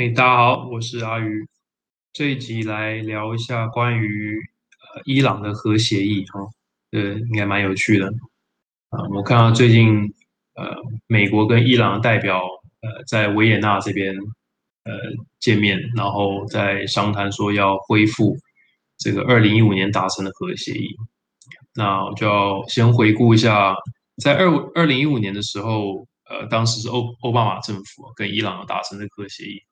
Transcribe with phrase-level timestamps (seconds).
[0.00, 1.46] 哎，大家好，我是阿鱼。
[2.14, 4.34] 这一集来聊一下关于
[4.94, 6.40] 呃伊朗的核协议哈，
[6.92, 8.06] 呃，应该蛮有趣的
[8.88, 8.98] 啊。
[9.10, 10.10] 我看到最近
[10.54, 10.74] 呃
[11.06, 12.40] 美国跟伊朗的代表
[12.80, 14.16] 呃在维也纳这边
[14.84, 14.92] 呃
[15.38, 18.34] 见面，然后在商谈说要恢复
[18.96, 20.96] 这个二零一五年达成的核协议。
[21.74, 23.74] 那我就要先回顾一下，
[24.22, 29.62] 在二二零一五年的时候，呃，当时是欧奥巴马政府跟伊朗达成的核协议。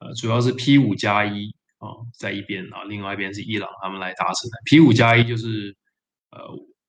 [0.00, 1.88] 呃，主要是 P 五加一啊，
[2.18, 4.58] 在一边啊，另外一边是伊朗他们来达成的。
[4.64, 5.76] P 五加一就是
[6.30, 6.38] 呃，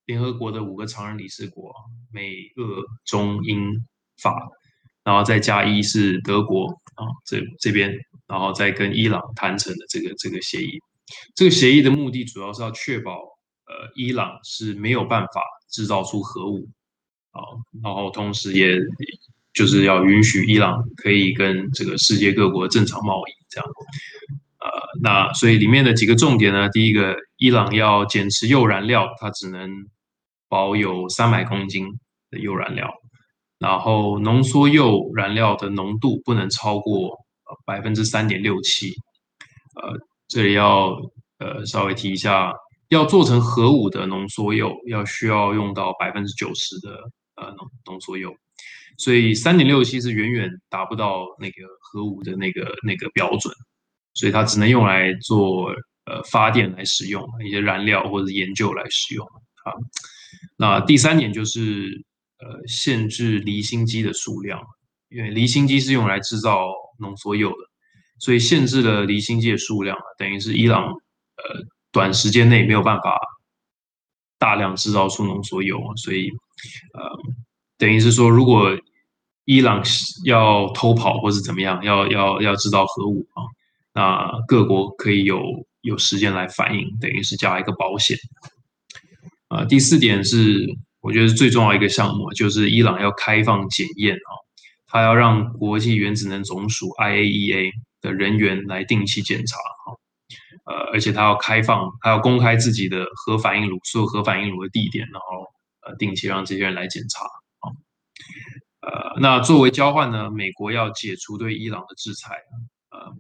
[0.06, 1.74] 联合国的五个常任理事国，
[2.12, 3.72] 美、俄、中、英、
[4.22, 4.48] 法，
[5.04, 7.92] 然后再加一是德国啊，这这边，
[8.28, 10.80] 然后再跟伊朗谈成的这个这个协议。
[11.34, 13.14] 这个协议的目的主要是要确保
[13.66, 16.70] 呃，伊朗是没有办法制造出核武
[17.32, 17.42] 啊，
[17.82, 18.78] 然后同时也。
[19.60, 23.70] 就是要允许伊朗可以跟这个世界各国正常贸易，这样，
[24.62, 29.70] 呃，那所以里面的几个重点呢，第一个，伊朗要减持铀燃料，它只能
[30.48, 31.86] 保有三百公斤
[32.32, 32.90] 的铀燃料，
[33.58, 37.18] 然后浓缩铀燃料的浓度不能超过
[37.66, 38.94] 百分之三点六七，
[39.76, 39.92] 呃，
[40.30, 40.96] 这里要
[41.40, 42.54] 呃稍微提一下，
[42.88, 46.92] 要做成核武的浓缩铀，要需要用到百分之九十的
[47.36, 48.34] 呃浓浓缩铀。
[49.00, 53.54] 所以三点六七是远远达不到那个核武的那个那个标准，
[54.14, 55.70] 所以它只能用来做
[56.06, 59.26] 呃发电来使用，一些燃料或者研究来使用
[59.64, 59.72] 啊。
[60.58, 62.04] 那第三点就是
[62.40, 64.62] 呃限制离心机的数量，
[65.08, 66.68] 因为离心机是用来制造
[67.00, 67.66] 浓缩铀的，
[68.20, 73.18] 所以限制了离心机的数量，等于是伊朗呃短时间内没有办法
[74.38, 76.30] 大量制造出浓缩铀，所以
[76.94, 77.10] 呃
[77.78, 78.78] 等于是说如果
[79.50, 79.82] 伊朗
[80.26, 83.42] 要偷跑或是怎么样，要要要制造核武啊？
[83.96, 85.42] 那各国可以有
[85.82, 88.16] 有时间来反应，等于是加一个保险。
[89.48, 90.68] 啊，第四点是
[91.02, 94.30] 我觉得最重要一个项目，就是伊朗要开放检验啊，
[94.86, 97.72] 他要让国际原子能总署 IAEA
[98.02, 99.98] 的人员来定期检查啊，
[100.72, 105.48] 呃，而且他要开放，他要公开自己的核反应炉，所有核反应炉的地点，然后
[105.82, 107.26] 呃，定期让这些人来检查。
[108.92, 112.36] 呃，那作为交换呢，美国要解除对伊朗的制裁。
[112.90, 113.14] 呃，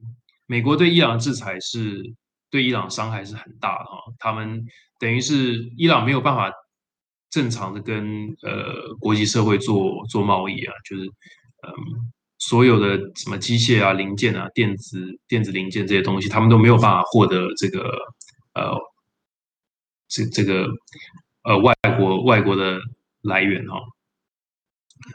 [0.47, 2.01] 美国对伊朗的制裁是
[2.49, 4.01] 对伊朗伤害是很大的哈。
[4.17, 4.65] 他们
[4.97, 6.51] 等于是伊朗没有办法
[7.29, 11.73] 正常的跟呃国际社会做做贸易啊，就是嗯
[12.39, 17.91] 所有的什么机械啊、零件啊、电子电子零件这些东西，他们都没有办法获得这个
[18.53, 18.75] 呃
[20.07, 20.67] 这这个
[21.43, 22.79] 呃外国外国的
[23.21, 23.77] 来源哈。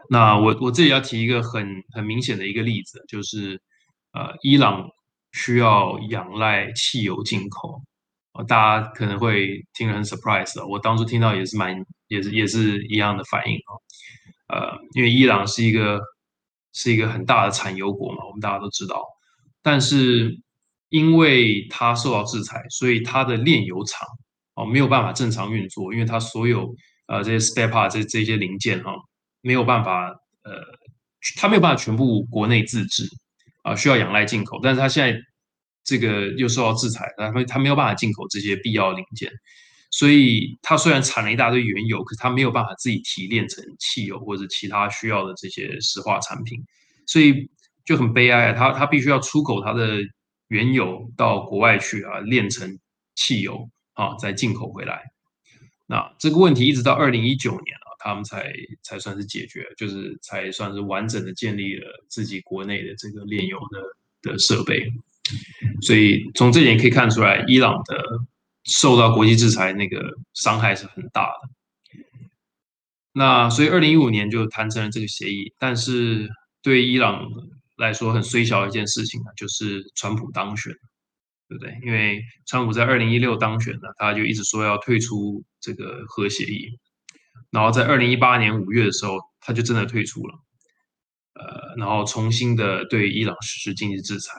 [0.08, 3.60] 那我我这里要提一个很很明显的一个例子，就是
[4.12, 4.88] 呃，伊朗
[5.32, 7.82] 需要仰赖汽油进口，
[8.48, 11.76] 大家可能会听得很 surprise 我当初听到也是蛮
[12.08, 13.56] 也是也是一样的反应
[14.48, 16.00] 啊，呃，因为伊朗是一个
[16.72, 19.04] 是一个很大的产油国嘛，我们大家都知道，
[19.62, 20.40] 但是
[20.88, 24.08] 因为它受到制裁，所以它的炼油厂
[24.54, 26.74] 哦没有办法正常运作，因为它所有
[27.06, 28.94] 呃这些 spare part 这这些零件哈。
[29.44, 30.08] 没有办法，
[30.42, 30.52] 呃，
[31.36, 33.06] 他没有办法全部国内自制
[33.62, 34.58] 啊，需要仰赖进口。
[34.62, 35.20] 但是他现在
[35.84, 39.30] 这个又受到制裁，他他没有办法进口这些必要零件，
[39.90, 46.58] 所以他虽然产了一大堆原油，可是他没有办法自己提炼成汽油或者其他需要的这些石化产品，
[47.06, 47.50] 所以
[47.84, 48.52] 就很悲哀啊。
[48.54, 49.98] 他他必须要出口他的
[50.48, 52.78] 原油到国外去啊，炼成
[53.14, 55.02] 汽油啊，再进口回来。
[55.86, 57.83] 那这个问题一直到二零一九年。
[58.04, 64.92] 他们才才算是解决，就是才算是完整的建立了自己国内的这个炼油的的设备。
[65.80, 67.96] 所以从这点可以看出来，伊朗的
[68.64, 70.02] 受到国际制裁那个
[70.34, 71.98] 伤害是很大的。
[73.12, 76.28] 那所以二零一五年就谈成了这个协议，但是
[76.62, 77.26] 对伊朗
[77.78, 80.74] 来说很虽小的一件事情呢，就是川普当选，
[81.48, 81.78] 对不对？
[81.86, 86.78] 因为川普在二零一六当选了，他就一直说要退出这个核协议。
[87.54, 90.34] 然后在二零一八年五月的时候，他就真的退出了，
[91.34, 94.32] 呃，然后重新的对伊朗实施经济制裁。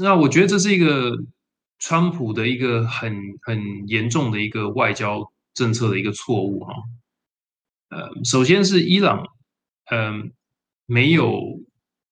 [0.00, 1.16] 那我觉得这是一个
[1.80, 3.12] 川普的一个很
[3.42, 6.74] 很严重的一个外交政策的一个错误哈。
[7.88, 9.26] 呃，首先是伊朗，
[9.90, 10.32] 嗯，
[10.86, 11.60] 没有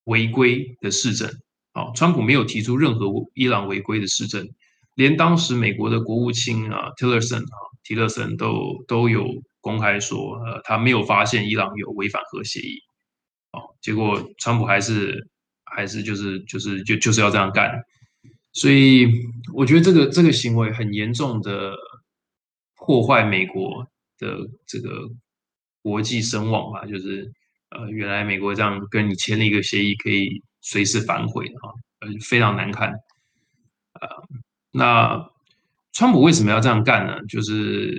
[0.07, 1.31] 违规的市政，
[1.71, 4.51] 啊，川普没有提出任何伊朗违规的市政，
[4.97, 7.70] 连当时美国的国务卿啊，Tillerson 啊。
[7.83, 9.27] 提勒森都都有
[9.61, 12.81] 公开说，呃，他没有发现伊朗有违反核协议，
[13.53, 15.29] 哦，结果川普还是
[15.65, 17.83] 还是就是就是就就是要这样干？
[18.53, 19.07] 所以
[19.55, 21.75] 我觉得这个这个行为很严重的
[22.75, 23.87] 破坏美国
[24.19, 25.09] 的这个
[25.83, 27.31] 国际声望吧，就是
[27.71, 32.93] 呃，原来美国这样跟你签了一个协议，可以随时反悔的啊，呃，非常难看。
[34.01, 34.09] 呃，
[34.73, 35.30] 那
[35.93, 37.19] 川普为什么要这样干呢？
[37.29, 37.97] 就是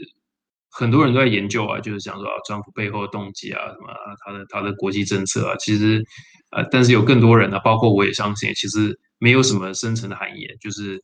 [0.70, 3.94] 很多人都在研究啊，就是想说啊，川普背后的动机啊，什么
[4.26, 6.04] 他的他的国际政策啊，其实
[6.52, 9.00] 呃，但是有更多人呢，包括我也相信，其实。
[9.24, 11.00] 没有什么深层的含义，就是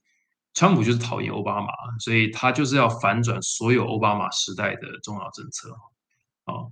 [0.56, 1.68] 川普就是讨厌奥巴马，
[2.00, 5.70] 所以他就是要反转所有奥巴马时代的重要政策。
[6.46, 6.66] 啊，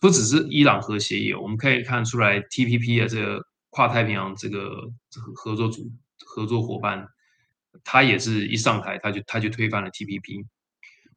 [0.00, 4.90] 不只是伊朗核协议，我们可以看出来 TPP 的这个跨太平洋这个
[5.34, 5.92] 合作组
[6.24, 7.06] 合作伙伴，
[7.84, 10.44] 他也是一上台他就他就推翻了 TPP，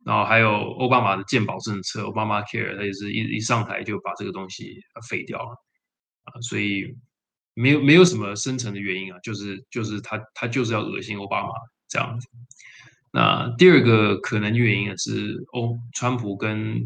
[0.04, 5.56] 然后还有奥巴马的健保政策，奥巴马 Care，他也是一一上台就把这个东西废掉了，
[6.24, 6.96] 啊，所以。
[7.58, 11.54] 没有没有什么深层的原因啊，就是就是他他就是要恶心奥巴马
[11.88, 12.28] 这样子。
[13.14, 16.86] 那第二个可能原因是，欧，川普跟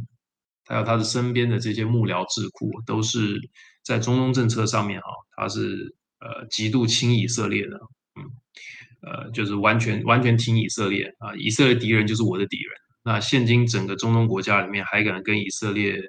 [0.68, 3.42] 还有他的身边的这些幕僚智库，都是
[3.84, 7.80] 在中东政策上面哈，他是呃极度亲以色列的，
[9.02, 12.72] 呃就是完全完全听以色列啊，以色列敌人就是我的敌人。
[13.04, 16.00] 那现今整个中东国家里面还敢跟以色列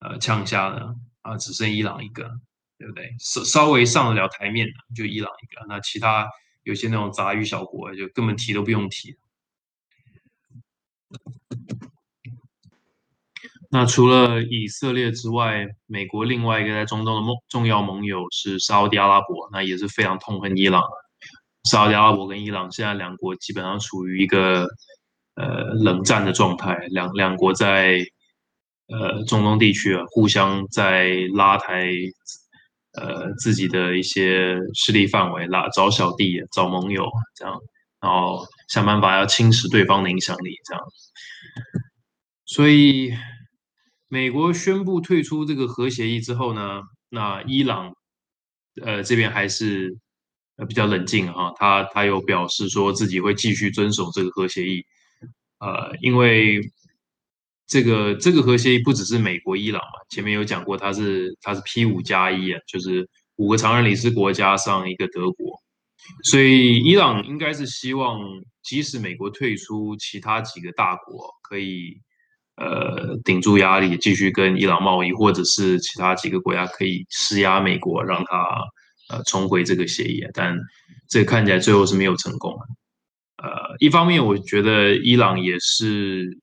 [0.00, 2.30] 呃呛下的啊，只剩伊朗一个。
[2.76, 3.14] 对不对？
[3.20, 5.64] 稍稍微上得了台面的，就伊朗一个。
[5.68, 6.28] 那其他
[6.64, 9.16] 有些那种杂鱼小国，就根本提都不用提。
[13.70, 20.82] 那除了以色列之外，美国另外一个在中东的盟重要盟友是沙特阿拉伯，那也是非常痛恨伊朗。
[21.64, 24.66] 沙特阿拉伯跟伊朗现在两国基本上处于一个
[25.34, 27.98] 呃冷战的状态，两两国在
[28.88, 31.90] 呃中东地区啊，互相在拉抬。
[32.96, 37.58] 呃，自己的一些势力范围啦，找小弟、找盟友这样，
[38.00, 40.82] 然后想办法要侵蚀对方的影响力这样。
[42.44, 43.12] 所以，
[44.06, 47.96] 美国宣布退出这个核协议之后呢，那伊朗
[48.80, 49.98] 呃这边还是
[50.56, 54.84] 呃比较冷静哈，他他有表示说自己会继续遵守这个核协议，
[55.58, 56.60] 呃，因为。
[57.66, 65.58] 这个这个核协议不只是美国、伊朗嘛，前面有讲过，它是它是 P 五加一啊，就是五个常任理事国加上一个德国，
[66.24, 68.20] 所以伊朗应该是希望，
[68.62, 71.98] 即使美国退出，其他几个大国可以
[72.56, 78.62] 呃顶住压力，继续跟伊朗贸易，或者是其他几个国家可以施压美国，让他
[79.08, 80.58] 呃重回这个协议啊，但
[81.08, 82.62] 这看起来最后是没有成功啊。
[83.44, 86.38] 呃，一方面我觉得伊朗也是。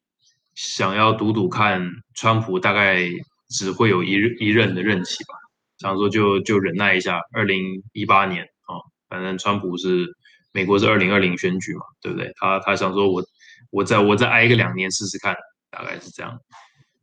[0.54, 1.82] 想要赌赌看，
[2.14, 3.08] 川普大概
[3.50, 5.34] 只会有一一任的任期吧。
[5.80, 8.76] 想说就就忍耐一下，二零一八年啊，
[9.08, 10.06] 反正川普是
[10.52, 12.32] 美国是二零二零选举嘛，对不对？
[12.36, 13.24] 他他想说我
[13.72, 15.34] 我再我再挨个两年试试看，
[15.72, 16.38] 大概是这样。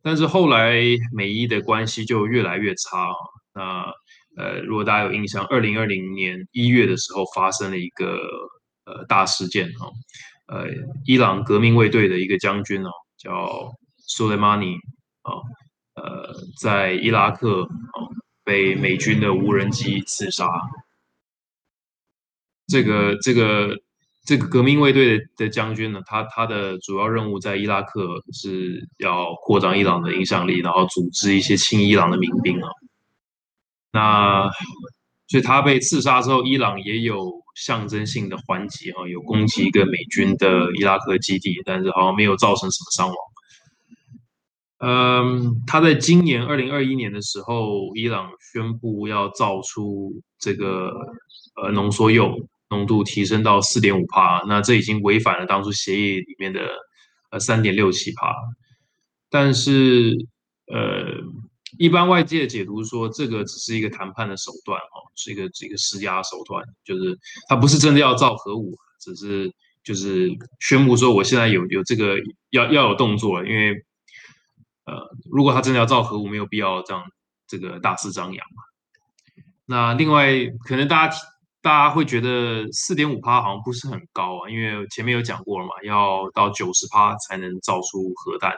[0.03, 0.75] 但是后来
[1.11, 3.11] 美伊的关系就越来越差。
[3.55, 3.91] 那
[4.37, 8.19] 呃，如果大家有印象，二零二零年一月的时候发生了一个
[8.85, 9.89] 呃大事件哈，
[10.47, 10.67] 呃，
[11.05, 12.89] 伊朗革命卫队的一个将军哦。
[13.21, 14.75] 叫苏莱马尼
[15.23, 15.35] 啊，
[15.95, 17.99] 呃，在伊拉克啊
[18.45, 20.47] 被美军的无人机刺杀。
[22.67, 23.75] 这个这个
[24.25, 32.69] 这个革命卫队的的将军呢，他他的主要任务在伊拉克是要扩张伊朗的影响力，然后组织一些亲伊朗的民兵啊。
[33.91, 34.49] 那
[35.27, 43.17] 所以他被刺杀之后，伊朗也有象征性的还击哈，有攻击一个美军的伊拉克基地，但是好像没有造成什么伤亡。
[44.79, 50.91] 嗯，他在今年二零二一年的时候，伊朗宣布要造出这个
[51.61, 56.61] 呃浓缩铀浓度提升到四点五帕，那这已经违反了当初协议里面的
[57.31, 58.33] 呃三点六七帕，
[59.29, 60.15] 但是
[60.67, 61.23] 呃。
[61.79, 67.17] 一般外界的解读说，这个只是一个谈判的手段，哦，是一个一个施压手段，就是
[67.47, 69.49] 他不是真的要造核武，只是
[69.81, 72.17] 就是宣布说我现在有有这个
[72.49, 73.71] 要要有动作了，因为
[74.83, 74.93] 呃，
[75.31, 77.01] 如果他真的要造核武，没有必要这样
[77.47, 78.63] 这个大肆张扬嘛。
[79.65, 80.33] 那另外，
[80.65, 81.17] 可能大家
[81.61, 88.53] 大家会觉得四点五帕好像不是很高啊，因为前面有讲过了嘛，要到九十帕才能造出核弹。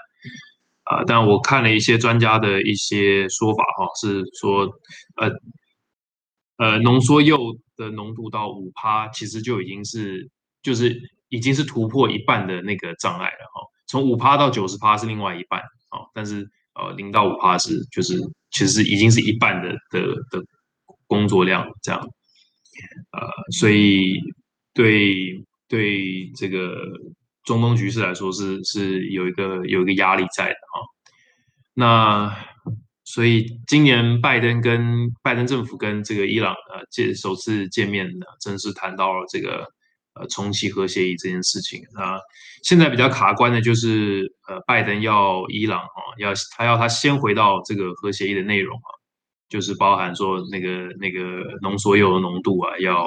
[0.91, 4.67] 啊，但我看了一些专家的一些说法，哈，是说，
[5.15, 5.31] 呃，
[6.57, 10.29] 呃，浓缩铀的浓度到五帕，其实就已经是，
[10.61, 10.93] 就是
[11.29, 13.61] 已经是突破一半的那个障碍了，哈。
[13.87, 16.45] 从五帕到九十帕是另外一半，哦，但是
[16.75, 18.19] 呃，零到五帕是就是
[18.51, 20.43] 其实已经是一半的的的
[21.07, 22.01] 工作量这样。
[23.11, 23.21] 呃，
[23.51, 24.13] 所以
[24.73, 26.75] 对对这个
[27.43, 30.80] 中东局势来说是是有一个有一个压力在的啊。
[31.73, 32.35] 那
[33.03, 39.65] 所以今年拜登跟拜登政府跟这个伊朗呃见首次见面呢，正式谈到了这个
[40.13, 42.19] 呃重启核协议这件事情啊。
[42.63, 48.89] 现在比较卡关的就是呃拜登要伊朗啊要他要他先回到这个核协议的内容啊。
[49.49, 53.03] 就是包含说那个那个浓缩铀浓度啊，要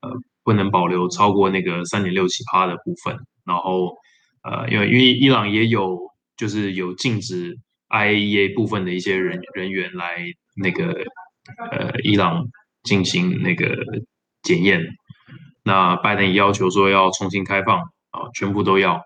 [0.00, 0.10] 呃
[0.42, 3.94] 不能保留超过那个三点六七帕的部分，然后
[4.42, 5.96] 呃因为因为伊朗也有
[6.36, 7.56] 就是有禁止
[7.88, 10.24] IAEA 部分的一些人人员来
[10.56, 10.92] 那个
[11.70, 12.48] 呃伊朗
[12.82, 13.76] 进行那个
[14.42, 14.84] 检验，
[15.62, 19.02] 那拜登也要求说要重新开放啊，全部都要。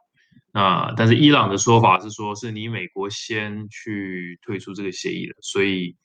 [0.52, 5.96] 那但是伊朗的说法是说是你美国先去退出这个协议的，所以。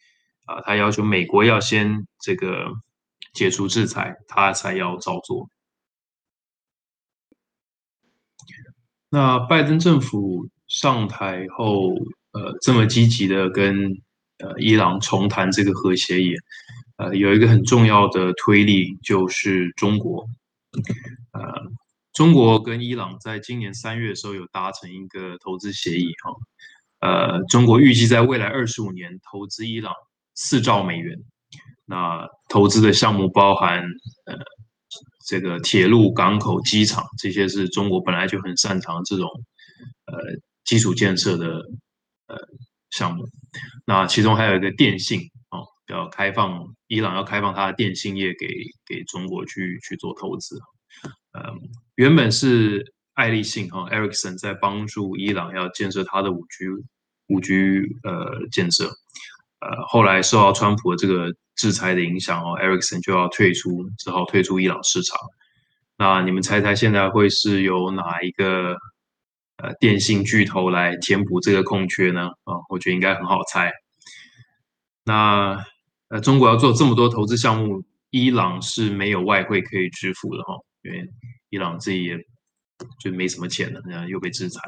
[0.46, 2.70] 啊，他要求美国要先这个
[3.32, 5.48] 解除制裁，他才要照做。
[9.10, 11.94] 那拜登政府上台后，
[12.34, 13.90] 呃，这么积极的跟
[14.40, 16.36] 呃伊朗重谈这个核协议，
[16.98, 20.28] 呃，有一个很重要的推力就是中国。
[21.32, 21.42] 呃，
[22.14, 29.94] 中国跟伊朗在今年三月的时候有达成一个投资协议，哈，呃，中国预计在未来二十五年投资伊朗。
[30.36, 31.16] 四兆美元，
[31.86, 33.84] 那投资的项目包含
[34.26, 34.36] 呃
[35.28, 39.28] 这个铁路、港口、机场，这些是中国本来就很擅长这种
[40.08, 40.18] 呃
[40.64, 41.62] 基础建设的
[42.28, 42.38] 呃
[42.90, 43.26] 项目。
[43.86, 48.48] 那其中还有一个电信啊，要开放伊朗要开放它的电信业给
[48.86, 50.60] 给中国去去做投资。
[51.34, 51.42] 嗯，
[51.96, 56.66] 原本是爱立信哈，Ericsson 在帮助伊朗要建设它的五 G
[57.28, 57.54] 五 G
[58.04, 58.86] 呃建设。
[59.60, 65.18] 呃，后来受到川普的这个制裁的影响哦，Ericsson 就要退出，只好退出伊朗市场。
[65.98, 68.76] 那你们猜猜现在会是由哪一个
[69.64, 72.28] 呃电信巨头来填补这个空缺呢？
[72.44, 73.72] 啊，我觉得应该很好猜。
[75.06, 75.58] 那
[76.10, 80.54] 呃，中国要做这么多投资项目，伊朗是没有外汇可以支付的哈，
[80.84, 81.10] 因为
[81.50, 82.18] 伊朗自己也
[83.00, 84.62] 就没什么钱了，然后又被制裁。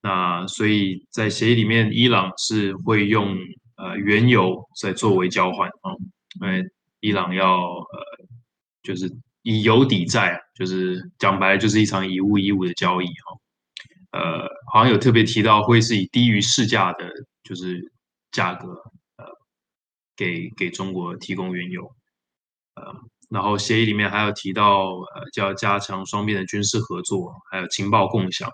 [0.00, 3.36] 那所以在协议里面，伊朗是会用。
[3.76, 5.90] 呃，原油在作为交换啊，
[6.40, 6.62] 因为
[7.00, 8.26] 伊朗要呃，
[8.84, 13.36] 就是以油抵债，就是讲白了就是一场以物易物的交易哈。
[14.14, 17.10] 呃，好像有特别提到会是以低于市价的，
[17.42, 17.92] 就是
[18.30, 18.68] 价格
[19.16, 19.26] 呃，
[20.16, 21.82] 给给中国提供原油。
[22.76, 22.94] 呃，
[23.28, 28.48] 然后协议里面还有提到呃，叫加强双边的军事合作，还有情报共享。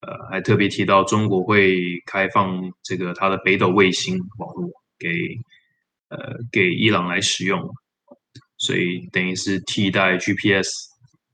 [0.00, 1.76] 呃，还特别提到中国会
[2.06, 5.08] 开放这个它的北斗卫星网络给
[6.08, 7.60] 呃给伊朗来使用，
[8.56, 10.66] 所以等于是替代 GPS，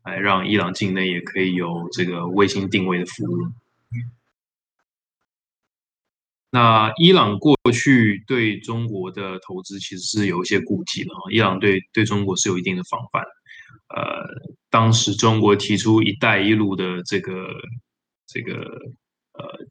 [0.08, 3.36] 来让伊朗境内也可以有这个卫星定位的服务。
[6.50, 13.22] 那伊朗过去对中国的投资其实是有一些顾忌的，伊朗对对中国是有一定的防范。
[13.88, 14.26] 呃，
[14.70, 17.48] 当时中国提出“一带一路”的这个。
[18.30, 18.60] 这个
[19.32, 19.66] 呃，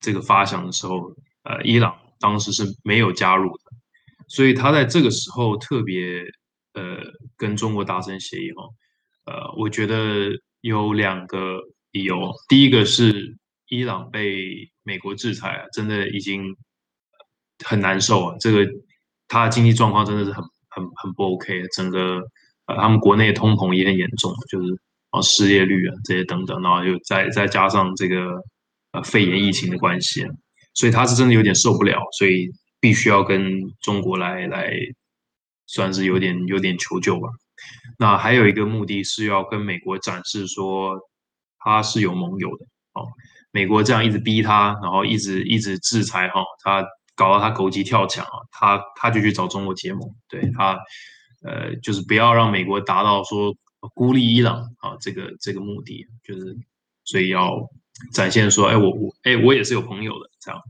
[0.00, 3.64] 这个发想的时候，呃，伊朗当时是没有加入的，
[4.26, 6.24] 所以他在这个时候特别
[6.72, 6.96] 呃
[7.36, 8.64] 跟中国达成协议哈，
[9.30, 11.60] 呃，我觉得有两个
[11.92, 13.36] 理由，第一个是
[13.68, 16.56] 伊朗被美国制裁啊，真的已经
[17.64, 18.68] 很难受啊，这个
[19.28, 22.20] 他的经济状况真的是很很很不 OK，整个
[22.66, 24.80] 呃他们国内通膨也很严重，就是。
[25.12, 28.40] 啊，失业率啊，这些等等，然后又再再加上这个
[28.92, 30.24] 呃肺炎疫情的关系，
[30.72, 34.72] 所以他是真的有点受不了，所以必须要跟中国来来，
[35.66, 37.28] 算是有点有点求救吧。
[38.00, 40.98] 那还有一个目的是要跟美国展示说
[41.58, 42.64] 他是有盟友的。
[42.94, 43.06] 哦，
[43.52, 46.82] 美国这样一直逼他，然后一直一直制裁哈，他
[47.14, 50.76] 搞到他狗急跳墙啊，他他就去找中国结盟，对他
[51.44, 53.54] 呃就是不要让美国达到说。
[53.94, 56.54] 孤立伊朗啊，这个这个目的就是，
[57.04, 57.66] 所以要
[58.12, 60.60] 展现说，哎，我我哎，我也是有朋友的这样。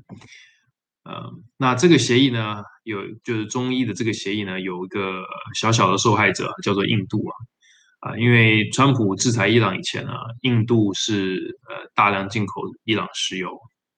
[1.11, 5.25] 呃，那这个协议呢，有就是中医的这个协议呢，有一个
[5.55, 10.13] 小小的受害者叫做印度啊啊，因为川普制裁伊朗以前呢，
[10.43, 13.49] 印度是呃大量进口伊朗石油，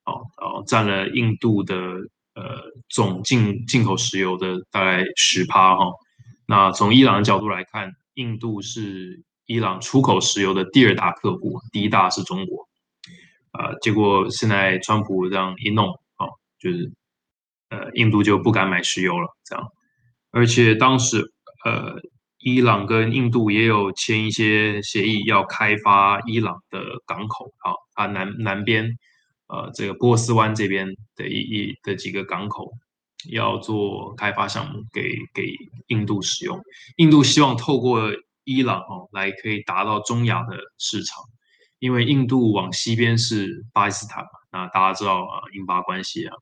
[0.06, 1.76] 哦，然后占了印度的
[2.34, 5.84] 呃总进进口石油的大概十趴哈。
[6.46, 7.92] 那从伊朗的角度来看。
[8.16, 12.68] 印度是伊朗出口石油的第二大客户，第一大是中国。
[13.52, 15.86] 啊，结果现在川普这样一弄，
[16.18, 16.28] 哦，
[16.58, 16.92] 就是
[17.72, 19.26] 呃，印度就不敢买石油了。
[19.44, 19.66] 这样，
[20.30, 21.32] 而且当时
[21.64, 21.96] 呃，
[22.38, 28.84] 伊朗跟印度也有签一些协议，要开发伊朗的港口啊，它南南边，
[29.46, 30.86] 呃，这个波斯湾这边
[31.16, 32.70] 的一一的几个港口
[33.30, 35.02] 要做开发项目给
[35.32, 35.54] 给
[35.86, 36.60] 印度使用。
[36.96, 38.10] 印度希望透过
[38.44, 41.22] 伊朗哦来可以达到中亚的市场，
[41.78, 46.34] 因为印度往西边是巴基斯坦嘛，那大家知道啊，印巴关系啊，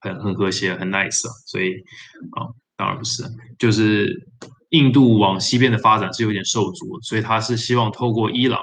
[0.00, 1.74] 很很和谐，很 nice 啊，所以
[2.36, 2.46] 啊。
[2.76, 3.22] 当然不是，
[3.58, 4.10] 就是
[4.70, 8.58] 印度往西边的发展是有点受阻，所以他是希望透过伊朗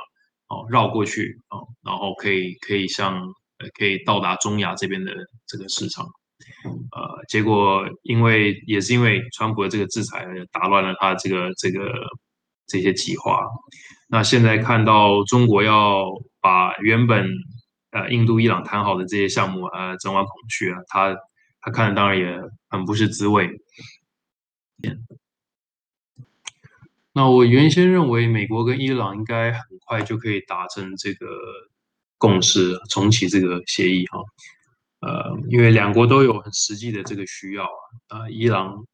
[0.48, 3.13] 哦绕过去哦，然后可以可以向
[3.60, 5.13] 呃可以到达中亚这边的
[5.46, 6.03] 这个市场，
[6.63, 11.94] 呃，结果因为也是因为川普的这个制裁打乱了他这个这个
[12.65, 13.39] 这些计划，
[14.10, 16.06] 那现在看到中国要
[16.41, 17.24] 把原本
[17.91, 21.15] 呃印度伊朗谈好的这些项目呃整碗捧去啊，他
[21.67, 23.50] 他看的当然也很不是滋味。
[27.12, 31.27] 那我原先认为美国跟伊朗应该很快就可以达成这个
[32.17, 34.19] 共识，重启这个协议哈。
[35.01, 38.19] 呃，因为两国都有很实际的这个需要啊。
[38.19, 38.86] 啊，伊朗，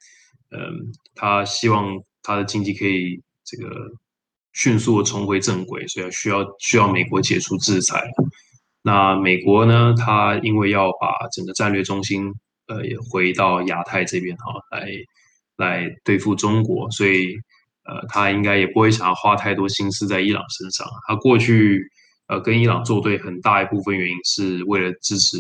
[0.50, 3.70] 嗯，他希望他的经济可以这个
[4.54, 8.04] 迅速的重回正轨，所以需要需要美国解除制裁。
[8.82, 12.34] 那美国呢，他因为要把整个战略中心
[12.74, 14.90] 呃也回到亚太这边哈来。
[15.56, 17.36] 来对付中国，所以
[17.86, 20.86] 呃，他应该也不会想要花太多心思在伊朗身上。
[21.08, 21.80] 他过去
[22.26, 25.38] 呃跟伊朗作对，很大一部分原因是为了支持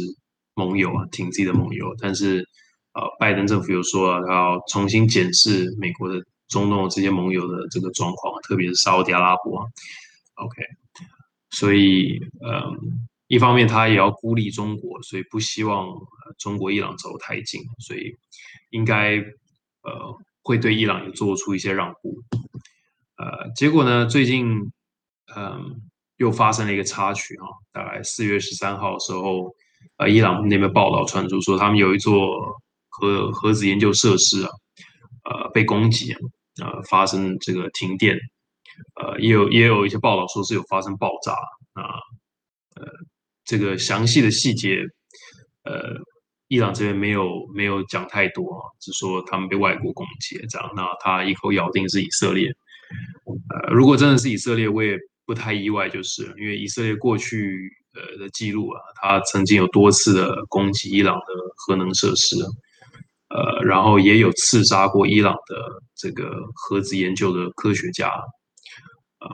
[0.53, 1.95] 盟友啊，挺自己的盟友。
[1.99, 2.47] 但是
[2.93, 9.67] 呃，拜登政府又说他要重新检视美国的中东这些盟友的这个状况，特别是沙特阿拉伯。
[10.35, 10.61] OK，
[11.49, 15.87] 所以嗯，一方面他也要孤立中国，所以不希望
[16.37, 18.15] 中国伊朗走得太近，所以
[18.69, 19.23] 应该。
[19.85, 19.91] 呃，
[20.43, 22.15] 会对伊朗也做出一些让步，
[23.17, 24.71] 呃，结果呢，最近，
[25.35, 25.81] 嗯，
[26.15, 27.43] 又发生了一个插曲啊，
[27.73, 29.53] 大概四月十三号的时候，
[29.97, 32.15] 呃，伊朗那边报道传出说，他们有一座
[32.87, 34.49] 核核子研究设施啊，
[35.25, 36.13] 呃，被攻击，
[36.61, 38.17] 呃，发生这个停电，
[38.95, 41.33] 呃，也有也有一些报道说是有发生爆炸
[41.73, 41.83] 啊，
[42.75, 42.85] 呃，
[43.53, 44.77] 这个详细的细节，
[45.63, 46.01] 呃。
[46.49, 50.71] 伊朗这边没有没有讲太多，只说他们被外国攻击这样。
[50.75, 52.47] 那他一口咬定是以色列。
[53.49, 62.35] 呃，如果真的是以色列，我也不太意外，就是因为以色列过去呃的记录啊，他曾经有多次的攻击伊朗的核能设施，
[63.29, 65.55] 呃，然后也有刺杀过伊朗的
[65.95, 68.09] 这个核子研究的科学家，
[69.17, 69.25] 啊，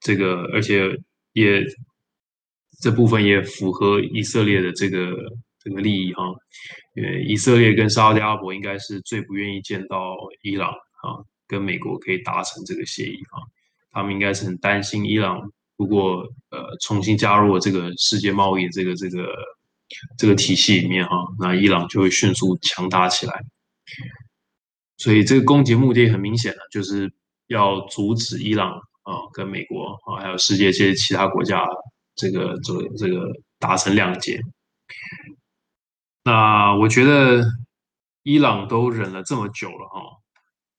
[0.00, 0.98] 这个而且
[1.34, 1.62] 也
[2.80, 5.14] 这部分也符合以色列的这个。
[5.62, 6.22] 这个利益哈，
[6.94, 13.42] 因为以色列跟沙特阿拉伯应该是最不愿意见到伊朗啊，跟美国可以达成这个协议哈，
[13.90, 19.28] 他们应该是很担心伊朗如果呃重新加入了这个世界贸易这个这个
[20.16, 23.42] 这个体系里面哈，那伊朗就会迅速强大起来。
[24.96, 27.12] 所以这个攻击目的很明显了，就是
[27.48, 28.70] 要阻止伊朗
[29.02, 31.62] 啊跟美国啊还有世界这些其他国家
[32.20, 34.38] 这个这个这个达成谅解。
[36.22, 37.42] 那我觉得
[38.22, 40.00] 伊朗都忍了这么久了哈，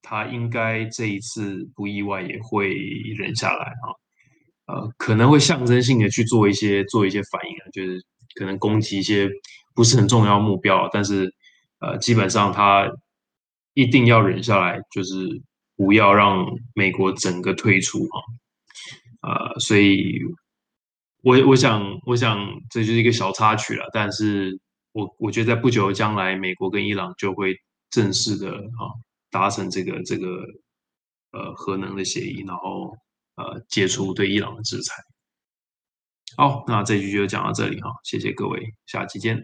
[0.04, 2.70] 他应该这一次不意外也会
[3.18, 3.96] 忍下来哈，
[4.68, 8.00] 呃，可能会象征性的去做一些做一些反应啊，就是
[8.36, 9.28] 可能攻击一些
[9.74, 11.34] 不是很重要目标，但是
[11.80, 12.88] 呃，基本上他
[13.74, 15.42] 一定要忍下来，就是
[15.76, 18.22] 不要让美国整个退出哈，
[19.22, 20.20] 呃，所以
[21.22, 22.38] 我我想我想
[22.70, 24.60] 这就是一个小插曲了，但是。
[24.94, 27.56] 我我觉得在不久的将来，美国跟伊朗就会
[27.92, 28.92] 正式的啊
[29.30, 30.28] 达成这个这个
[31.32, 32.94] 呃核能的协议，然后
[33.36, 34.94] 呃解除对伊朗的制裁。
[36.36, 39.42] 好，那这局就讲到这里哈，谢谢各位，下期见。